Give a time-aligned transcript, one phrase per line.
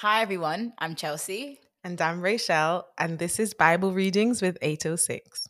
[0.00, 0.74] Hi, everyone.
[0.78, 1.58] I'm Chelsea.
[1.82, 5.48] And I'm Rachel, and this is Bible Readings with 806.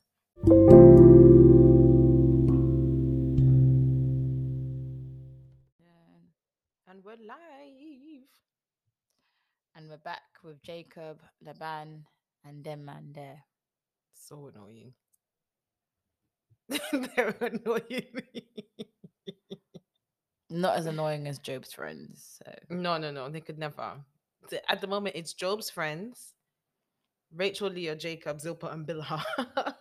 [6.86, 8.24] And we're live.
[9.76, 12.06] And we're back with Jacob, Laban,
[12.42, 13.44] and them man there.
[14.14, 14.94] So annoying.
[17.14, 18.22] They're annoying.
[20.48, 22.40] Not as annoying as Job's friends.
[22.42, 23.28] So No, no, no.
[23.28, 24.06] They could never.
[24.68, 26.34] At the moment, it's Job's friends
[27.34, 29.22] Rachel, Leah, Jacob, Zilpah, and Bilhah.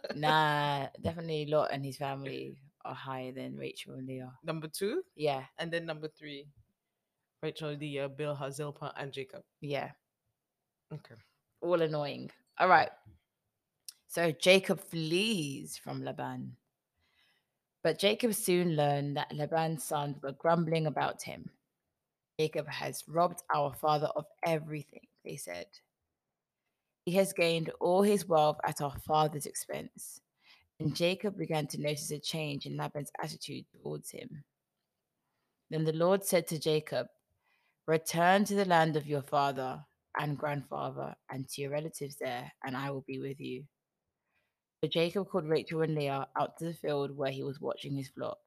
[0.16, 4.34] nah, definitely Lot and his family are higher than Rachel and Leah.
[4.44, 5.04] number two.
[5.16, 6.48] Yeah, And then number three
[7.41, 9.44] Rachel, Leah, Bilhah, Zilpah, and Jacob.
[9.62, 9.91] yeah.
[10.94, 11.16] Okay.
[11.62, 12.32] All annoying.
[12.60, 12.90] All right.
[14.08, 16.55] So Jacob flees from Laban.
[17.84, 21.49] But Jacob soon learned that Laban's sons were grumbling about him.
[22.40, 25.66] Jacob has robbed our father of everything, they said.
[27.05, 30.21] He has gained all his wealth at our father's expense.
[30.80, 34.43] And Jacob began to notice a change in Laban's attitude towards him.
[35.71, 37.08] Then the Lord said to Jacob,
[37.88, 39.84] Return to the land of your father
[40.20, 43.63] and grandfather and to your relatives there, and I will be with you.
[44.84, 48.10] So Jacob called Rachel and Leah out to the field where he was watching his
[48.10, 48.38] flock.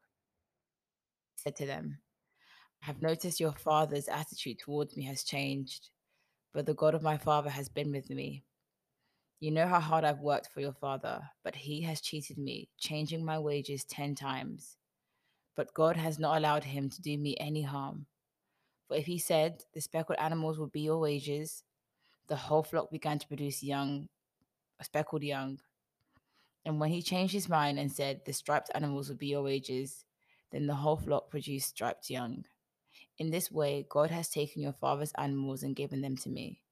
[1.34, 1.98] He said to them,
[2.82, 5.90] I have noticed your father's attitude towards me has changed,
[6.52, 8.42] but the God of my father has been with me.
[9.38, 13.24] You know how hard I've worked for your father, but he has cheated me, changing
[13.24, 14.76] my wages ten times.
[15.56, 18.06] But God has not allowed him to do me any harm.
[18.88, 21.64] For if he said, The speckled animals will be your wages,
[22.28, 24.08] the whole flock began to produce young,
[24.82, 25.60] speckled young.
[26.64, 30.04] And when he changed his mind and said, The striped animals will be your wages,
[30.50, 32.44] then the whole flock produced striped young.
[33.20, 36.62] In this way, God has taken your father's animals and given them to me.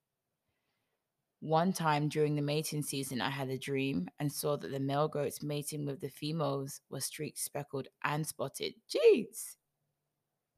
[1.40, 5.08] One time during the mating season, I had a dream and saw that the male
[5.08, 8.73] goats mating with the females were streaked, speckled, and spotted.
[8.89, 9.56] Jeez!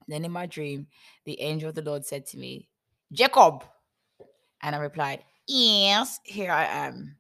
[0.06, 0.86] Then in my dream,
[1.24, 2.68] the angel of the Lord said to me,
[3.12, 3.64] Jacob!
[4.62, 7.16] And I replied, Yes, here I am.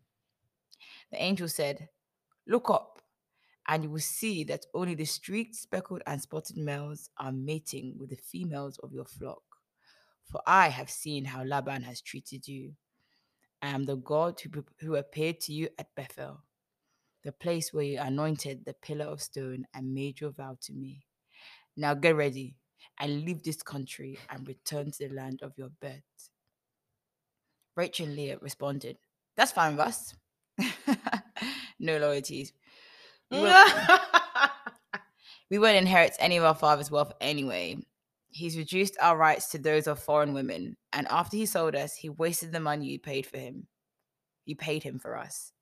[1.10, 1.88] The angel said,
[2.46, 2.99] Look up,
[3.70, 8.10] and you will see that only the streaked, speckled, and spotted males are mating with
[8.10, 9.42] the females of your flock.
[10.24, 12.72] For I have seen how Laban has treated you.
[13.62, 16.42] I am the God who, who appeared to you at Bethel,
[17.22, 21.04] the place where you anointed the pillar of stone and made your vow to me.
[21.76, 22.56] Now get ready
[22.98, 26.02] and leave this country and return to the land of your birth.
[27.76, 28.96] Rachel and Leah responded,
[29.36, 30.14] That's fine with us.
[31.78, 32.52] no loyalties.
[33.30, 33.72] We won't,
[35.50, 37.78] we won't inherit any of our father's wealth anyway.
[38.30, 42.08] He's reduced our rights to those of foreign women, and after he sold us, he
[42.08, 43.66] wasted the money you paid for him.
[44.46, 45.52] You paid him for us.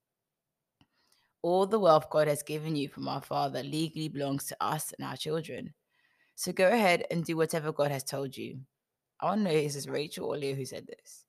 [1.42, 5.06] All the wealth God has given you from our father legally belongs to us and
[5.06, 5.72] our children.
[6.34, 8.60] So go ahead and do whatever God has told you.
[9.20, 11.24] I want to know is this Rachel or Leah who said this?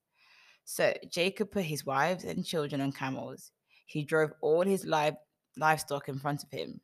[0.66, 3.52] So Jacob put his wives and children on camels.
[3.88, 5.16] He drove all his live,
[5.60, 6.82] livestock in front of him.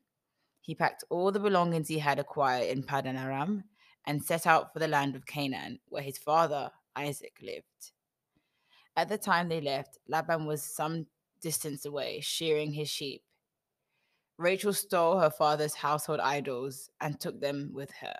[0.61, 3.63] He packed all the belongings he had acquired in Padan Aram
[4.05, 7.91] and set out for the land of Canaan, where his father Isaac lived.
[8.97, 11.07] At the time they left, Laban was some
[11.41, 13.23] distance away, shearing his sheep.
[14.37, 18.15] Rachel stole her father's household idols and took them with her.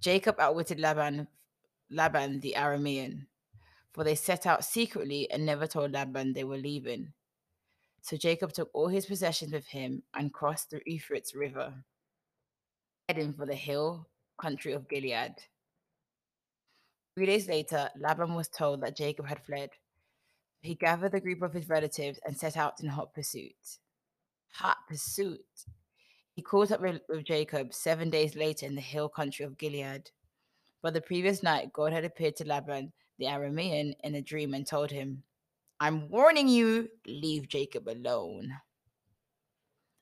[0.00, 1.26] Jacob outwitted Laban,
[1.90, 3.26] Laban the Aramean,
[3.92, 7.12] for they set out secretly and never told Laban they were leaving.
[8.06, 11.74] So Jacob took all his possessions with him and crossed the Euphrates River,
[13.08, 14.06] heading for the hill
[14.40, 15.34] country of Gilead.
[17.16, 19.70] Three days later, Laban was told that Jacob had fled.
[20.60, 23.78] He gathered a group of his relatives and set out in hot pursuit.
[24.52, 25.40] Hot pursuit.
[26.32, 30.12] He caught up with, with Jacob seven days later in the hill country of Gilead.
[30.80, 34.64] But the previous night, God had appeared to Laban the Aramean in a dream and
[34.64, 35.24] told him,
[35.80, 38.60] I'm warning you, leave Jacob alone.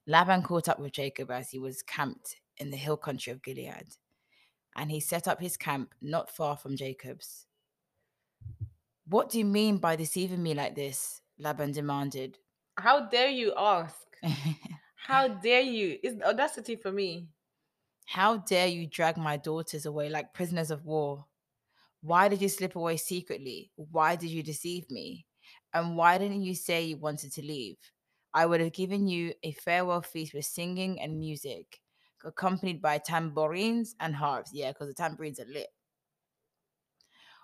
[0.07, 3.97] Laban caught up with Jacob as he was camped in the hill country of Gilead,
[4.77, 7.47] and he set up his camp not far from Jacob's.
[9.07, 11.23] What do you mean by deceiving me like this?
[11.39, 12.39] Laban demanded.
[12.77, 14.07] How dare you ask?
[14.97, 15.99] How dare you?
[16.03, 17.29] It's audacity for me.
[18.07, 21.27] How dare you drag my daughters away like prisoners of war?
[22.03, 23.73] Why did you slip away secretly?
[23.77, 25.27] Why did you deceive me?
[25.75, 27.77] And why didn't you say you wanted to leave?
[28.33, 31.81] I would have given you a farewell feast with singing and music,
[32.25, 34.53] accompanied by tambourines and harps.
[34.55, 35.69] Yeah, because the tambourines are lit.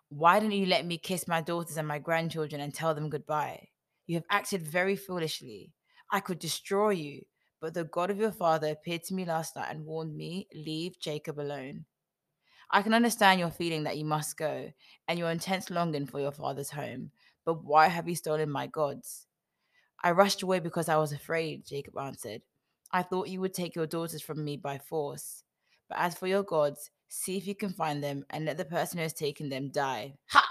[0.09, 3.69] Why didn't you let me kiss my daughters and my grandchildren and tell them goodbye?
[4.07, 5.73] You have acted very foolishly.
[6.11, 7.23] I could destroy you,
[7.61, 10.99] but the God of your father appeared to me last night and warned me, Leave
[10.99, 11.85] Jacob alone.
[12.73, 14.73] I can understand your feeling that you must go
[15.07, 17.13] and your intense longing for your father's home,
[17.45, 19.27] but why have you stolen my gods?
[20.03, 22.43] I rushed away because I was afraid, Jacob answered.
[22.93, 25.45] I thought you would take your daughters from me by force.
[25.89, 28.99] But as for your gods, see if you can find them and let the person
[28.99, 30.15] who has taken them die.
[30.29, 30.47] Ha!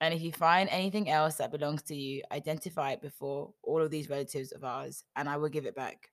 [0.00, 3.90] And if you find anything else that belongs to you, identify it before all of
[3.90, 6.10] these relatives of ours, and I will give it back.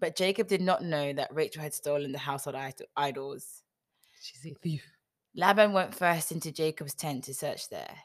[0.00, 2.56] But Jacob did not know that Rachel had stolen the household
[2.96, 3.62] idols.
[4.20, 4.84] She's a thief.
[5.34, 7.96] Laban went first into Jacob's tent to search there,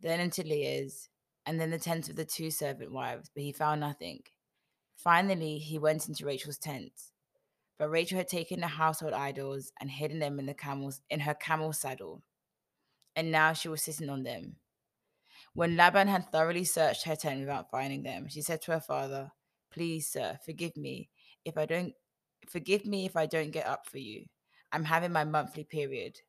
[0.00, 1.08] then into Leah's,
[1.46, 4.22] and then the tents of the two servant wives, but he found nothing.
[4.96, 6.92] Finally, he went into Rachel's tent,
[7.78, 11.34] but Rachel had taken the household idols and hidden them in the camels in her
[11.34, 12.22] camel saddle,
[13.16, 14.56] and now she was sitting on them.
[15.54, 19.32] When Laban had thoroughly searched her tent without finding them, she said to her father,
[19.70, 21.10] "Please, sir, forgive me
[21.44, 21.94] if I don't
[22.46, 24.26] forgive me if I don't get up for you.
[24.70, 26.20] I'm having my monthly period."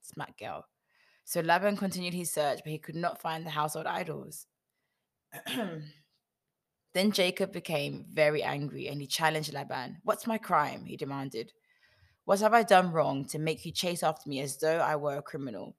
[0.00, 0.69] Smack girl.
[1.30, 4.48] So Laban continued his search, but he could not find the household idols.
[6.92, 9.98] then Jacob became very angry and he challenged Laban.
[10.02, 10.86] What's my crime?
[10.86, 11.52] he demanded.
[12.24, 15.18] What have I done wrong to make you chase after me as though I were
[15.18, 15.76] a criminal?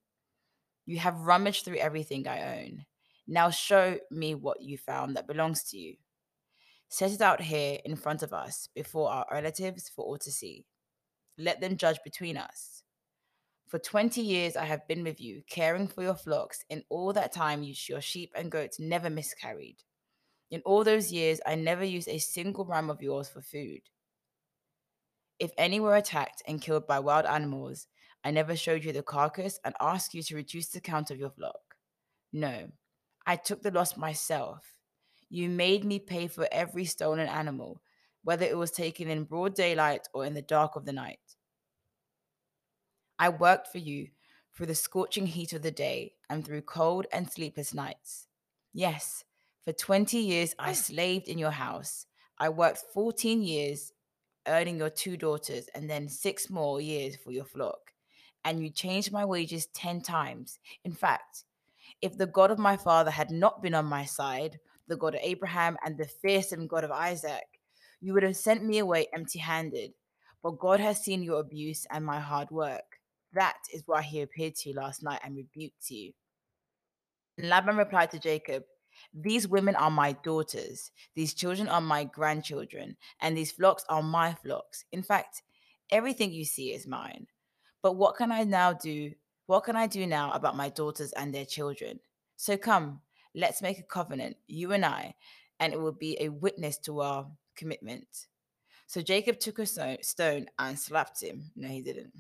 [0.86, 2.86] You have rummaged through everything I own.
[3.27, 5.98] Now show me what you found that belongs to you.
[6.88, 10.65] Set it out here in front of us before our relatives for all to see.
[11.38, 12.83] Let them judge between us.
[13.71, 16.65] For 20 years I have been with you, caring for your flocks.
[16.69, 19.77] In all that time, your sheep and goats never miscarried.
[20.50, 23.79] In all those years, I never used a single ram of yours for food.
[25.39, 27.88] If any were attacked and killed by wild animals,
[28.25, 31.29] I never showed you the carcass and asked you to reduce the count of your
[31.29, 31.62] flock.
[32.33, 32.67] No,
[33.25, 34.65] I took the loss myself.
[35.29, 37.81] You made me pay for every stolen animal,
[38.25, 41.30] whether it was taken in broad daylight or in the dark of the night.
[43.21, 44.07] I worked for you
[44.51, 48.25] through the scorching heat of the day and through cold and sleepless nights.
[48.73, 49.25] Yes,
[49.63, 52.07] for 20 years I slaved in your house.
[52.39, 53.94] I worked 14 years
[54.47, 57.91] earning your two daughters and then six more years for your flock.
[58.44, 60.57] And you changed my wages 10 times.
[60.83, 61.44] In fact,
[62.01, 65.21] if the God of my father had not been on my side, the God of
[65.21, 67.45] Abraham and the fearsome God of Isaac,
[68.00, 69.94] you would have sent me away empty handed.
[70.41, 72.90] But God has seen your abuse and my hard work.
[73.33, 76.13] That is why he appeared to you last night and rebuked you.
[77.37, 78.63] Laban replied to Jacob,
[79.13, 84.33] These women are my daughters, these children are my grandchildren, and these flocks are my
[84.33, 84.85] flocks.
[84.91, 85.43] In fact,
[85.89, 87.27] everything you see is mine.
[87.81, 89.11] But what can I now do?
[89.47, 91.99] What can I do now about my daughters and their children?
[92.37, 93.01] So come,
[93.33, 95.15] let's make a covenant, you and I,
[95.59, 98.27] and it will be a witness to our commitment.
[98.87, 101.51] So Jacob took a stone and slapped him.
[101.55, 102.11] No, he didn't.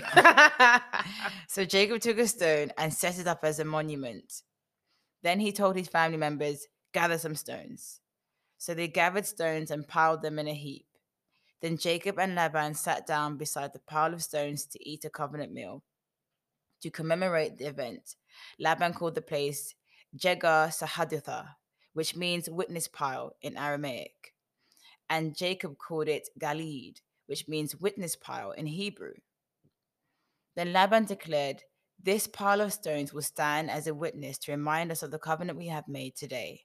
[1.48, 4.42] so Jacob took a stone and set it up as a monument.
[5.22, 8.00] Then he told his family members, Gather some stones.
[8.58, 10.86] So they gathered stones and piled them in a heap.
[11.60, 15.52] Then Jacob and Laban sat down beside the pile of stones to eat a covenant
[15.52, 15.82] meal.
[16.82, 18.16] To commemorate the event,
[18.58, 19.74] Laban called the place
[20.16, 21.48] Jegar Sahadutha,
[21.92, 24.34] which means witness pile in Aramaic.
[25.08, 29.14] And Jacob called it Galeed, which means witness pile in Hebrew.
[30.56, 31.62] Then Laban declared,
[32.02, 35.58] This pile of stones will stand as a witness to remind us of the covenant
[35.58, 36.62] we have made today.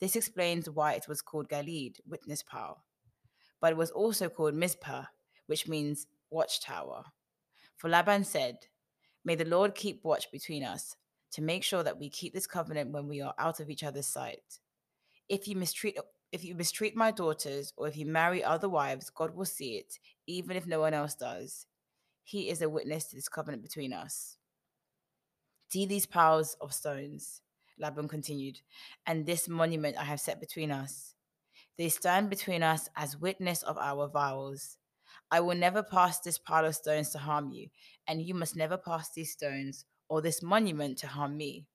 [0.00, 2.84] This explains why it was called Galeed, witness pile.
[3.60, 5.04] But it was also called Mizpah,
[5.46, 7.04] which means watchtower.
[7.76, 8.58] For Laban said,
[9.24, 10.96] May the Lord keep watch between us
[11.32, 14.06] to make sure that we keep this covenant when we are out of each other's
[14.06, 14.60] sight.
[15.28, 15.98] If you mistreat
[16.32, 19.98] if you mistreat my daughters or if you marry other wives, God will see it,
[20.28, 21.66] even if no one else does.
[22.30, 24.36] He is a witness to this covenant between us.
[25.66, 27.42] See these piles of stones,
[27.76, 28.60] Laban continued,
[29.04, 31.16] and this monument I have set between us.
[31.76, 34.76] They stand between us as witness of our vows.
[35.32, 37.66] I will never pass this pile of stones to harm you,
[38.06, 41.66] and you must never pass these stones or this monument to harm me.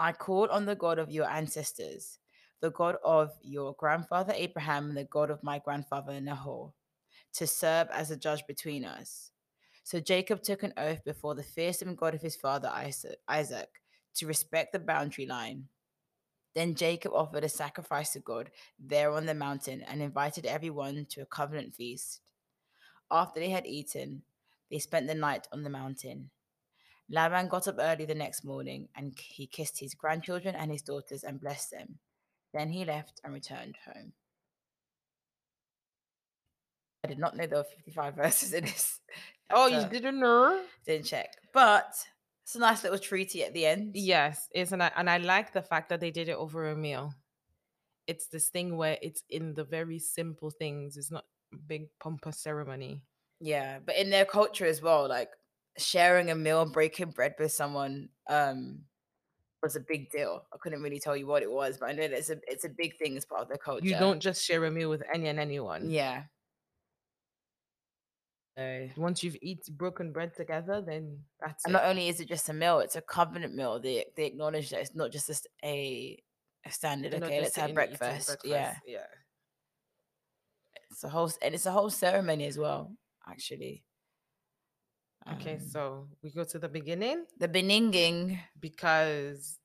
[0.00, 2.18] I call on the God of your ancestors,
[2.60, 6.72] the God of your grandfather Abraham and the God of my grandfather Nahor,
[7.34, 9.30] to serve as a judge between us.
[9.84, 12.72] So Jacob took an oath before the fearsome God of his father
[13.28, 13.68] Isaac
[14.14, 15.68] to respect the boundary line.
[16.54, 21.20] Then Jacob offered a sacrifice to God there on the mountain and invited everyone to
[21.20, 22.20] a covenant feast.
[23.10, 24.22] After they had eaten,
[24.70, 26.30] They spent the night on the mountain.
[27.10, 31.22] Laban got up early the next morning and he kissed his grandchildren and his daughters
[31.22, 31.98] and blessed them.
[32.54, 34.14] Then he left and returned home.
[37.04, 39.00] I did not know there were 55 verses in this.
[39.50, 40.62] Oh, you didn't know?
[40.86, 41.36] Didn't check.
[41.52, 41.94] But
[42.44, 43.92] it's a nice little treaty at the end.
[43.94, 46.76] Yes, it's and I and I like the fact that they did it over a
[46.76, 47.14] meal.
[48.06, 50.96] It's this thing where it's in the very simple things.
[50.96, 51.24] It's not
[51.66, 53.02] big pompous ceremony.
[53.40, 53.78] Yeah.
[53.84, 55.30] But in their culture as well, like
[55.78, 58.80] sharing a meal and breaking bread with someone um
[59.62, 60.42] was a big deal.
[60.52, 62.64] I couldn't really tell you what it was, but I know that it's a it's
[62.64, 63.86] a big thing as part of their culture.
[63.86, 65.88] You don't just share a meal with any and anyone.
[65.88, 66.24] Yeah.
[68.56, 71.74] So Once you've eaten broken bread together, then that's And it.
[71.74, 73.80] not only is it just a meal, it's a covenant meal.
[73.80, 75.28] They they acknowledge that it's not just
[75.64, 76.22] a
[76.64, 77.12] a standard.
[77.12, 78.36] You're Okay, let's have eating breakfast.
[78.44, 79.06] Yeah, Yeah.
[80.90, 82.94] it's a whole and it's a whole ceremony as well.
[83.28, 83.82] Actually.
[85.34, 88.38] Okay, Um, so we go to the beginning the beninging.
[88.60, 89.58] because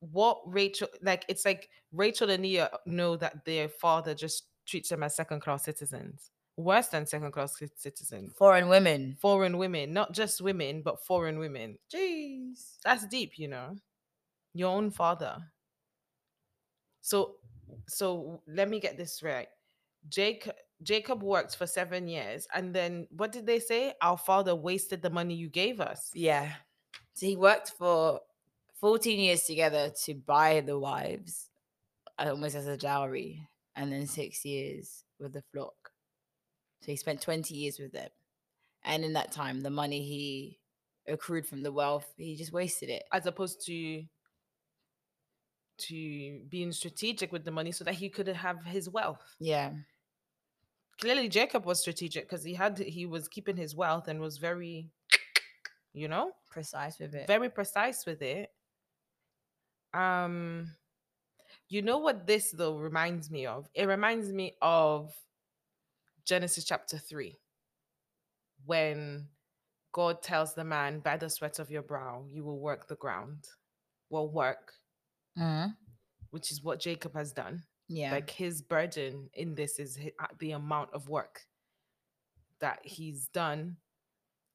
[0.00, 5.02] what Rachel like it's like Rachel and Leah know that their father just treats them
[5.02, 6.30] as second class citizens.
[6.58, 8.32] Worse than second class citizens.
[8.36, 9.16] foreign women.
[9.20, 11.78] Foreign women, not just women, but foreign women.
[11.88, 12.78] Jeez.
[12.84, 13.76] That's deep, you know.
[14.54, 15.38] Your own father.
[17.00, 17.36] So
[17.86, 19.46] so let me get this right.
[20.08, 23.94] Jacob Jacob worked for seven years, and then what did they say?
[24.02, 26.10] Our father wasted the money you gave us.
[26.12, 26.50] Yeah.
[27.14, 28.20] So he worked for
[28.80, 31.50] 14 years together to buy the wives,
[32.18, 35.87] uh, almost as a dowry, and then six years with the flock.
[36.80, 38.08] So he spent 20 years with them.
[38.84, 40.58] And in that time, the money he
[41.06, 43.04] accrued from the wealth, he just wasted it.
[43.12, 44.04] as opposed to
[45.78, 49.22] to being strategic with the money so that he could have his wealth.
[49.38, 49.70] Yeah.
[51.00, 54.90] Clearly Jacob was strategic because he had he was keeping his wealth and was very
[55.94, 57.26] you know, Precise with it.
[57.28, 58.50] very precise with it.
[59.94, 60.72] Um
[61.68, 63.68] you know what this though reminds me of?
[63.74, 65.14] It reminds me of
[66.28, 67.34] Genesis chapter 3
[68.66, 69.26] when
[69.92, 73.46] God tells the man, by the sweat of your brow, you will work the ground.
[74.10, 74.74] Well, work,
[75.38, 75.74] Mhm.
[76.30, 77.62] which is what Jacob has done.
[77.86, 78.10] Yeah.
[78.10, 81.46] Like his burden in this is uh, the amount of work
[82.58, 83.78] that he's done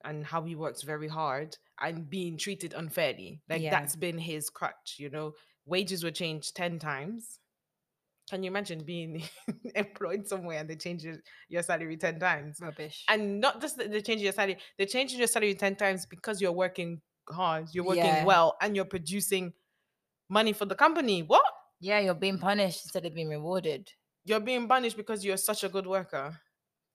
[0.03, 3.41] and how he works very hard and being treated unfairly.
[3.49, 3.71] Like Yeah.
[3.71, 5.33] that's been his crutch, you know.
[5.65, 7.39] Wages were changed 10 times.
[8.29, 9.23] Can you imagine being
[9.75, 11.15] employed somewhere and they change your,
[11.49, 12.57] your salary 10 times?
[12.61, 13.03] Rubbish.
[13.09, 16.41] And not just that they change your salary, they're changing your salary 10 times because
[16.41, 18.25] you're working hard, you're working Yeah.
[18.25, 19.53] well, and you're producing
[20.29, 21.21] money for the company.
[21.23, 21.43] What?
[21.79, 23.91] yeah, you're being punished instead of being rewarded.
[24.23, 26.39] You're being punished because you're such a good worker.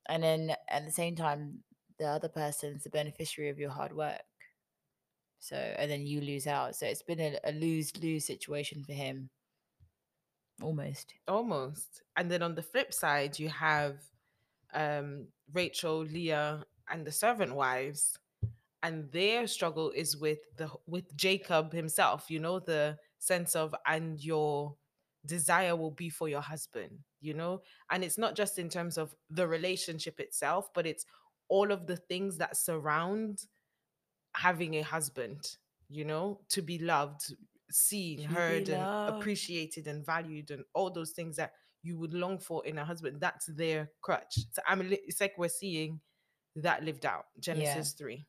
[0.09, 1.63] And then at the same time,
[1.99, 4.23] the other person's the beneficiary of your hard work.
[5.41, 6.75] So, and then you lose out.
[6.75, 9.29] So it's been a, a lose lose situation for him.
[10.63, 11.15] Almost.
[11.29, 12.03] Almost.
[12.17, 14.03] And then on the flip side, you have
[14.75, 18.19] um, Rachel, Leah, and the servant wives,
[18.83, 22.31] and their struggle is with the with Jacob himself.
[22.31, 24.75] You know the sense of and your
[25.27, 26.99] desire will be for your husband.
[27.21, 31.05] You know, and it's not just in terms of the relationship itself, but it's
[31.49, 33.45] all of the things that surround
[34.35, 35.57] having a husband.
[35.91, 37.35] You know, to be loved,
[37.71, 42.65] seen, heard, and appreciated and valued, and all those things that you would long for
[42.67, 43.21] in a husband.
[43.21, 44.35] That's their crutch.
[44.53, 44.81] So I'm.
[44.81, 46.01] li- It's like we're seeing
[46.57, 47.27] that lived out.
[47.39, 48.27] Genesis three.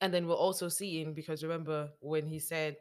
[0.00, 2.76] And then we're also seeing because remember when he said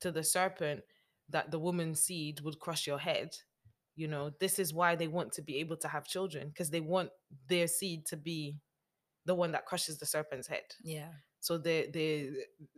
[0.00, 0.82] to the serpent
[1.30, 3.30] that the woman's seed would crush your head.
[3.96, 6.80] You know, this is why they want to be able to have children because they
[6.80, 7.10] want
[7.48, 8.58] their seed to be
[9.24, 10.64] the one that crushes the serpent's head.
[10.82, 11.10] Yeah.
[11.40, 12.30] So their their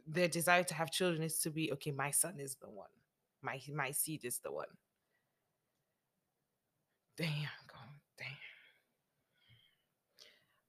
[0.07, 1.91] their desire to have children is to be okay.
[1.91, 2.89] My son is the one.
[3.43, 4.69] My my seed is the one.
[7.17, 7.31] Damn,
[7.67, 7.89] God,
[8.19, 8.29] damn.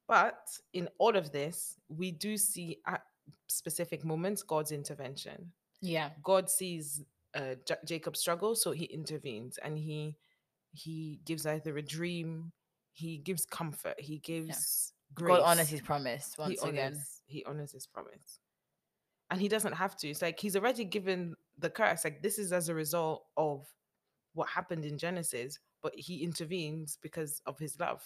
[0.07, 3.03] But in all of this, we do see at
[3.47, 5.51] specific moments God's intervention.
[5.81, 6.09] Yeah.
[6.23, 7.01] God sees
[7.33, 10.17] uh, Ja- Jacob's struggle, so He intervenes and He
[10.73, 12.51] He gives either a dream,
[12.93, 15.37] He gives comfort, He gives grace.
[15.37, 17.01] God honors his promise he once honors, again.
[17.31, 18.39] He honors His promise,
[19.29, 20.09] and He doesn't have to.
[20.09, 22.03] It's like He's already given the curse.
[22.03, 23.67] Like this is as a result of
[24.33, 28.03] what happened in Genesis, but He intervenes because of His love.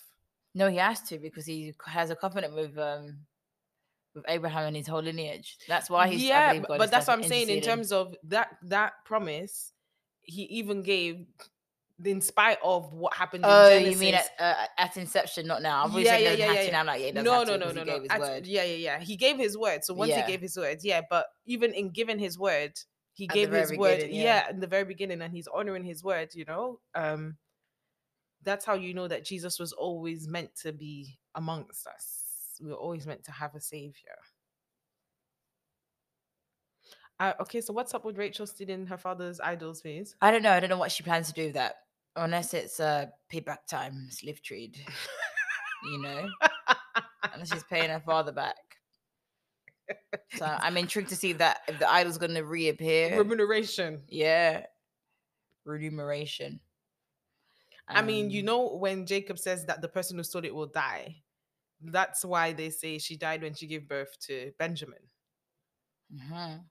[0.55, 3.17] No, he has to because he has a covenant with um
[4.15, 5.57] with Abraham and his whole lineage.
[5.67, 8.93] That's why he's yeah, but, but that's what I'm saying in terms of that that
[9.05, 9.73] promise.
[10.27, 11.27] He even gave
[12.03, 13.45] in spite of what happened.
[13.47, 15.85] Oh, you mean at, uh, at inception, not now?
[15.85, 16.79] I've Yeah, yeah, yeah, yeah, yeah.
[16.79, 18.03] I'm like, yeah, no, no, no, no, no.
[18.09, 18.99] At- yeah, yeah, yeah.
[18.99, 19.83] He gave his word.
[19.83, 20.25] So once Yeah.
[20.25, 21.01] he gave his word, yeah.
[21.09, 22.73] But even in giving his word,
[23.13, 24.09] he At gave his word.
[24.09, 24.23] Yeah.
[24.23, 24.49] yeah.
[24.49, 26.35] in the very beginning, and he's honoring his word.
[26.35, 27.37] You know, um,
[28.43, 32.59] that's how you know that Jesus was always meant to be amongst us.
[32.61, 34.17] We were always meant to have a savior.
[37.19, 40.15] Uh, okay, so what's up with Rachel stealing her father's idols, please?
[40.21, 40.51] I don't know.
[40.51, 41.75] I don't know what she plans to do with that,
[42.15, 44.77] unless it's uh, payback time, slave trade.
[45.91, 46.27] you know,
[47.33, 48.55] unless she's paying her father back.
[50.37, 53.17] So I'm intrigued to see if that if the idol's going to reappear.
[53.17, 54.01] Remuneration.
[54.07, 54.65] yeah,
[55.65, 56.59] remuneration.
[57.87, 60.65] I mean, you Um, know, when Jacob says that the person who stole it will
[60.67, 61.17] die,
[61.81, 64.99] that's why they say she died when she gave birth to Benjamin.
[66.11, 66.63] mhm.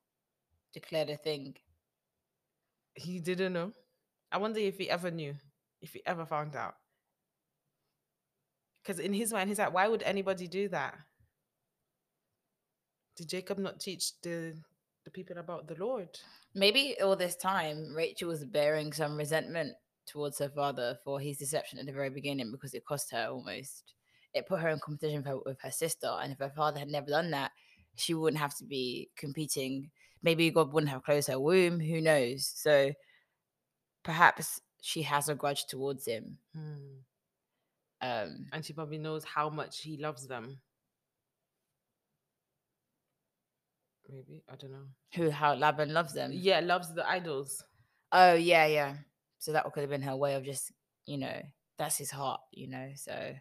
[0.72, 1.54] declared a thing.
[2.94, 3.72] He didn't know.
[4.34, 5.36] I wonder if he ever knew,
[5.80, 6.74] if he ever found out.
[8.82, 10.96] Because in his mind, he's like, why would anybody do that?
[13.16, 14.54] Did Jacob not teach the
[15.04, 16.08] the people about the Lord?
[16.52, 19.74] Maybe all this time Rachel was bearing some resentment
[20.04, 23.94] towards her father for his deception at the very beginning because it cost her almost.
[24.34, 26.88] It put her in competition with her, with her sister, and if her father had
[26.88, 27.52] never done that,
[27.94, 29.90] she wouldn't have to be competing.
[30.24, 31.78] Maybe God wouldn't have closed her womb.
[31.78, 32.50] Who knows?
[32.52, 32.92] So
[34.04, 36.38] perhaps she has a grudge towards him.
[36.54, 37.00] Hmm.
[38.00, 40.60] Um, And she probably knows how much he loves them.
[44.08, 44.86] Maybe I don't know.
[45.14, 46.30] who how Laban loves them.
[46.34, 47.64] Yeah, loves the idols.
[48.12, 48.94] Oh yeah, yeah.
[49.38, 50.72] So that could have been her way of just,
[51.06, 51.42] you know,
[51.78, 52.90] that's his heart, you know.
[52.96, 53.34] So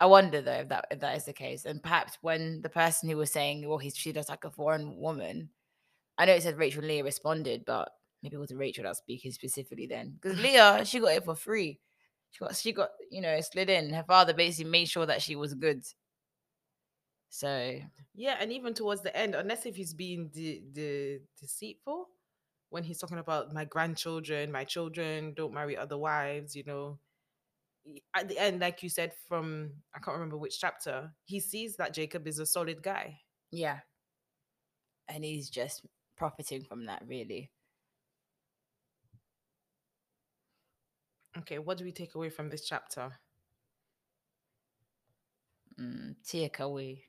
[0.00, 3.10] I wonder though if that if that is the case, and perhaps when the person
[3.10, 5.50] who was saying, "Well, he's treated us like a foreign woman,"
[6.16, 9.32] I know it said Rachel Leah responded, but maybe it wasn't Rachel that was speaking
[9.32, 11.80] specifically then, because Leah she got it for free.
[12.30, 13.92] She got she got you know slid in.
[13.92, 15.82] Her father basically made sure that she was good.
[17.30, 17.78] So
[18.14, 22.08] Yeah, and even towards the end, unless if he's being de- de- deceitful,
[22.70, 26.98] when he's talking about my grandchildren, my children don't marry other wives, you know.
[28.14, 31.94] At the end, like you said from I can't remember which chapter, he sees that
[31.94, 33.18] Jacob is a solid guy.
[33.50, 33.80] yeah,
[35.08, 35.84] and he's just
[36.16, 37.50] profiting from that really.
[41.38, 43.10] Okay, what do we take away from this chapter?
[45.80, 47.04] Mm, Tia Kawi,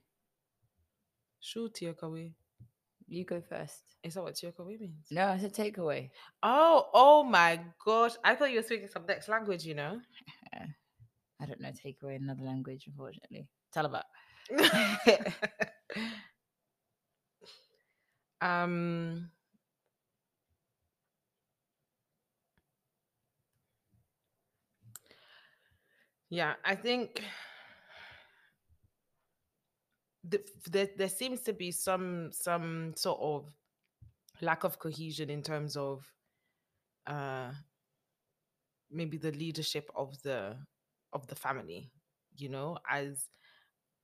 [1.43, 2.31] Shoot Tiokawe.
[3.09, 3.83] you go first.
[4.01, 5.07] Is that what Tiokawe means?
[5.11, 6.09] No, I said takeaway.
[6.41, 8.13] Oh, oh my gosh.
[8.23, 9.99] I thought you were speaking some next language, you know?
[11.41, 13.49] I don't know takeaway in another language, unfortunately.
[13.73, 14.05] Tell about.
[18.41, 19.29] um
[26.33, 27.21] yeah i think
[30.23, 30.41] the,
[30.71, 33.53] there, there seems to be some some sort of
[34.41, 36.05] lack of cohesion in terms of
[37.07, 37.51] uh
[38.91, 40.55] maybe the leadership of the
[41.13, 41.91] of the family
[42.35, 42.77] you know?
[42.89, 43.29] As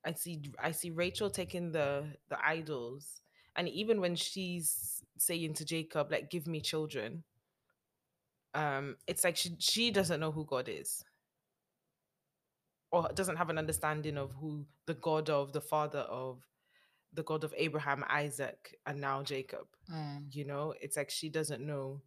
[0.05, 3.21] i see i see rachel taking the the idols
[3.55, 7.23] and even when she's saying to jacob like give me children
[8.53, 11.03] um it's like she she doesn't know who god is
[12.91, 16.41] or doesn't have an understanding of who the god of the father of
[17.13, 20.27] the god of abraham isaac and now jacob Mm.
[20.35, 20.73] you know?
[20.81, 22.01] It's like she doesn't know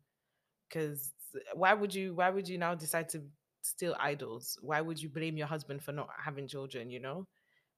[0.68, 1.12] because
[1.54, 3.22] why would you why would you now decide to
[3.62, 4.58] steal idols?
[4.62, 7.26] Why would you blame your husband for not having children you know?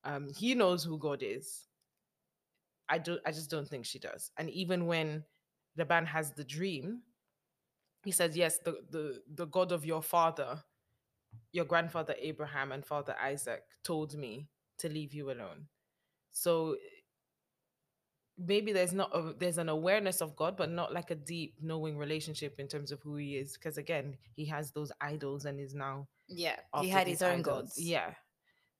[0.05, 1.67] Um he knows who god is.
[2.89, 4.31] I don't i just don't think she does.
[4.37, 5.25] And even when
[5.77, 7.01] Laban has the dream
[8.05, 10.63] he says yes the the, the god of your father
[11.53, 15.67] your grandfather abraham and father isaac told me to leave you alone
[16.33, 16.77] so
[18.37, 21.97] maybe there's not a, there's an awareness of god but not like a deep knowing
[21.97, 25.75] relationship in terms of who he is because again he has those idols and is
[25.75, 27.45] now Yeah, he had his own idols.
[27.75, 27.81] gods.
[27.81, 28.11] yeah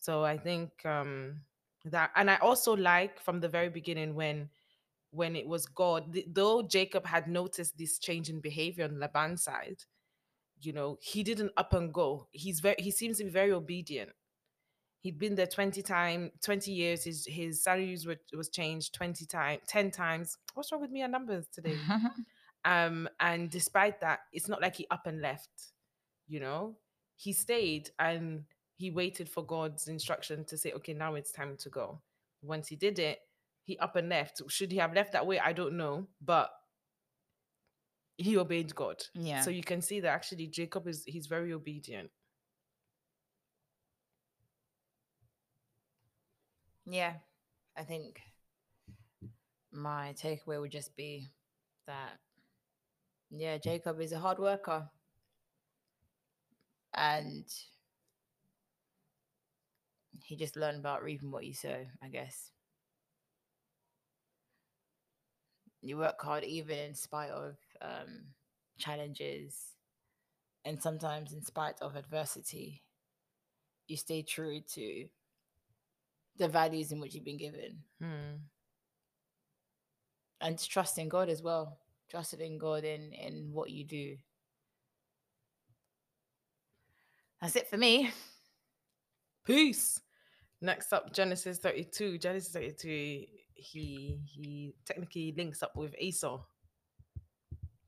[0.01, 1.41] so i think um
[1.85, 4.49] that and i also like from the very beginning when
[5.13, 9.45] when it was god th- though jacob had noticed this change in behavior on laban's
[9.45, 9.77] side
[10.65, 12.29] you know he didn't up and go.
[12.33, 14.11] He's very he seems to be very obedient.
[15.01, 17.05] He'd been there 20 time 20 years.
[17.05, 20.39] His his salaries were was changed 20 times 10 times.
[20.55, 21.77] What's wrong with me and numbers today?
[22.67, 25.51] Um and despite that it's not like he up and left
[26.27, 26.77] you know?
[27.17, 28.45] He stayed and
[28.77, 32.01] he waited for god's instruction to say okay now it's time to go.
[32.43, 33.19] Once he did it
[33.65, 34.41] he up and left.
[34.49, 35.39] Should he have left that way?
[35.39, 36.51] I don't know but
[38.17, 39.03] he obeyed God.
[39.15, 39.41] Yeah.
[39.41, 42.11] So you can see that actually Jacob is he's very obedient.
[46.87, 47.15] Yeah.
[47.77, 48.21] I think
[49.73, 51.29] my takeaway would just be
[51.87, 52.19] that
[53.31, 54.89] yeah, Jacob is a hard worker.
[56.95, 57.45] And
[60.23, 62.51] he just learned about reaping what you sow, I guess.
[65.83, 68.25] You work hard even in spite of um,
[68.79, 69.57] challenges
[70.65, 72.83] and sometimes in spite of adversity.
[73.87, 75.05] You stay true to
[76.39, 78.37] the values in which you've been given Hmm.
[80.41, 81.79] and to trust in God as well.
[82.11, 84.17] Trusted in God in in what you do.
[87.41, 88.11] That's it for me.
[89.45, 90.01] Peace.
[90.61, 92.19] Next up, Genesis 32.
[92.19, 92.89] Genesis 32,
[93.55, 96.41] he he technically links up with Esau.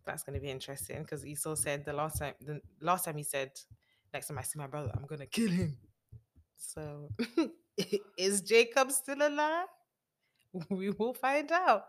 [0.07, 3.51] That's gonna be interesting because Esau said the last time the last time he said,
[4.15, 5.77] Next time I see my brother, I'm gonna kill him.
[6.57, 7.11] So
[8.19, 9.67] is Jacob still alive?
[10.71, 11.85] We will find out.